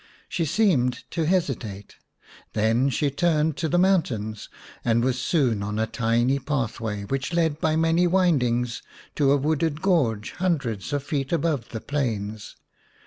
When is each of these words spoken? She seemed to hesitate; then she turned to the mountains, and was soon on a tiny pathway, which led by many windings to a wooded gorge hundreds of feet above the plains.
She 0.27 0.45
seemed 0.45 1.03
to 1.11 1.27
hesitate; 1.27 1.97
then 2.53 2.89
she 2.89 3.11
turned 3.11 3.55
to 3.57 3.69
the 3.69 3.77
mountains, 3.77 4.49
and 4.83 5.03
was 5.03 5.21
soon 5.21 5.61
on 5.61 5.77
a 5.77 5.85
tiny 5.85 6.39
pathway, 6.39 7.03
which 7.03 7.35
led 7.35 7.59
by 7.59 7.75
many 7.75 8.07
windings 8.07 8.81
to 9.13 9.29
a 9.31 9.37
wooded 9.37 9.83
gorge 9.83 10.31
hundreds 10.31 10.91
of 10.91 11.03
feet 11.03 11.31
above 11.31 11.69
the 11.69 11.81
plains. 11.81 12.55